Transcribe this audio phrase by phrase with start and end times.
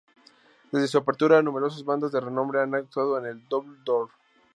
[0.71, 4.09] Desde su apertura numerosas bandas de renombre han actuado en el Double Door.